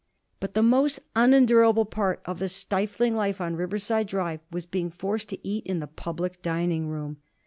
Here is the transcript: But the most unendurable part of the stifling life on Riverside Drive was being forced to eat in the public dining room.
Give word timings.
But 0.39 0.55
the 0.55 0.63
most 0.63 0.99
unendurable 1.15 1.85
part 1.85 2.23
of 2.25 2.39
the 2.39 2.49
stifling 2.49 3.15
life 3.15 3.39
on 3.39 3.55
Riverside 3.55 4.07
Drive 4.07 4.39
was 4.49 4.65
being 4.65 4.89
forced 4.89 5.29
to 5.29 5.47
eat 5.47 5.63
in 5.67 5.77
the 5.79 5.85
public 5.85 6.41
dining 6.41 6.87
room. 6.87 7.17